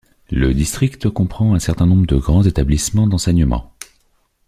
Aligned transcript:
Le 0.31 0.55
district 0.55 1.11
comprend 1.11 1.53
un 1.53 1.59
certain 1.59 1.85
nombre 1.85 2.07
de 2.07 2.17
grands 2.17 2.41
établissements 2.43 3.05
d'enseignement. 3.05 3.71